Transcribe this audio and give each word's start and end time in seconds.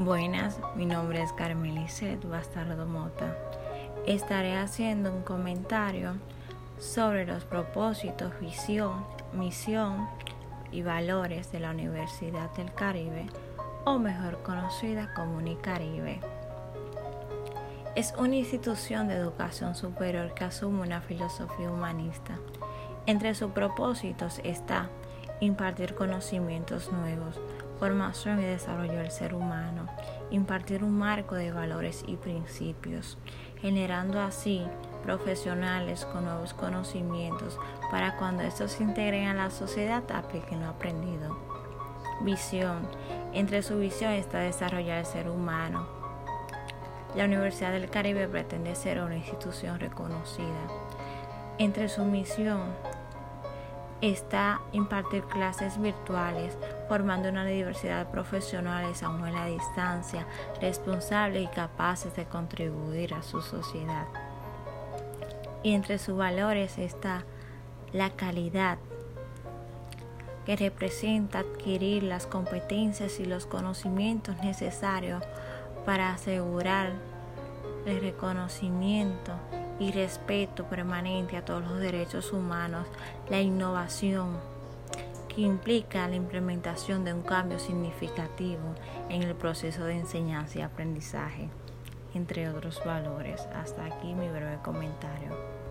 Buenas, 0.00 0.60
mi 0.76 0.86
nombre 0.86 1.20
es 1.20 1.32
Carmelicet 1.32 2.24
Bastardo 2.24 2.86
Mota. 2.86 3.36
Estaré 4.06 4.56
haciendo 4.56 5.12
un 5.12 5.22
comentario 5.22 6.14
sobre 6.78 7.26
los 7.26 7.44
propósitos, 7.44 8.32
visión, 8.38 9.04
misión 9.32 10.08
y 10.70 10.82
valores 10.82 11.50
de 11.50 11.58
la 11.58 11.72
Universidad 11.72 12.48
del 12.52 12.72
Caribe, 12.72 13.26
o 13.84 13.98
mejor 13.98 14.40
conocida 14.44 15.12
como 15.14 15.36
Unicaribe. 15.36 16.20
Es 17.96 18.14
una 18.16 18.36
institución 18.36 19.08
de 19.08 19.16
educación 19.16 19.74
superior 19.74 20.32
que 20.32 20.44
asume 20.44 20.82
una 20.82 21.00
filosofía 21.00 21.72
humanista. 21.72 22.38
Entre 23.06 23.34
sus 23.34 23.50
propósitos 23.50 24.40
está 24.44 24.90
impartir 25.40 25.94
conocimientos 25.94 26.92
nuevos, 26.92 27.40
formación 27.78 28.40
y 28.40 28.44
desarrollo 28.44 28.98
del 28.98 29.10
ser 29.10 29.34
humano, 29.34 29.86
impartir 30.30 30.82
un 30.82 30.98
marco 30.98 31.34
de 31.34 31.52
valores 31.52 32.04
y 32.06 32.16
principios, 32.16 33.18
generando 33.60 34.20
así 34.20 34.66
profesionales 35.02 36.04
con 36.04 36.24
nuevos 36.24 36.54
conocimientos 36.54 37.58
para 37.90 38.16
cuando 38.16 38.42
estos 38.42 38.72
se 38.72 38.82
integren 38.82 39.28
a 39.28 39.34
la 39.34 39.50
sociedad 39.50 40.02
apliquen 40.12 40.60
lo 40.60 40.68
aprendido. 40.68 41.38
Visión. 42.20 42.88
Entre 43.32 43.62
su 43.62 43.78
visión 43.78 44.12
está 44.12 44.38
desarrollar 44.38 44.98
el 44.98 45.06
ser 45.06 45.28
humano. 45.28 45.86
La 47.14 47.24
Universidad 47.24 47.72
del 47.72 47.88
Caribe 47.88 48.26
pretende 48.28 48.74
ser 48.74 49.00
una 49.00 49.16
institución 49.16 49.78
reconocida. 49.78 50.66
Entre 51.58 51.88
su 51.88 52.04
misión 52.04 52.74
está 54.00 54.60
impartir 54.72 55.24
clases 55.24 55.80
virtuales, 55.80 56.56
formando 56.88 57.28
una 57.28 57.44
diversidad 57.44 58.04
de 58.04 58.12
profesionales 58.12 59.02
aún 59.02 59.26
en 59.26 59.34
la 59.34 59.46
distancia, 59.46 60.26
responsables 60.60 61.44
y 61.44 61.54
capaces 61.54 62.14
de 62.14 62.24
contribuir 62.24 63.14
a 63.14 63.22
su 63.22 63.42
sociedad. 63.42 64.06
Y 65.62 65.74
entre 65.74 65.98
sus 65.98 66.16
valores 66.16 66.78
está 66.78 67.24
la 67.92 68.10
calidad, 68.10 68.78
que 70.46 70.56
representa 70.56 71.40
adquirir 71.40 72.04
las 72.04 72.26
competencias 72.26 73.20
y 73.20 73.26
los 73.26 73.44
conocimientos 73.44 74.36
necesarios 74.38 75.22
para 75.84 76.12
asegurar 76.12 76.92
el 77.84 78.00
reconocimiento 78.00 79.32
y 79.78 79.92
respeto 79.92 80.64
permanente 80.64 81.36
a 81.36 81.44
todos 81.44 81.62
los 81.62 81.78
derechos 81.78 82.32
humanos, 82.32 82.86
la 83.28 83.40
innovación 83.40 84.36
que 85.28 85.42
implica 85.42 86.08
la 86.08 86.16
implementación 86.16 87.04
de 87.04 87.12
un 87.14 87.22
cambio 87.22 87.58
significativo 87.58 88.74
en 89.08 89.22
el 89.22 89.34
proceso 89.34 89.84
de 89.84 89.98
enseñanza 89.98 90.58
y 90.58 90.62
aprendizaje, 90.62 91.48
entre 92.14 92.48
otros 92.48 92.82
valores. 92.84 93.40
Hasta 93.54 93.84
aquí 93.84 94.14
mi 94.14 94.28
breve 94.28 94.58
comentario. 94.64 95.68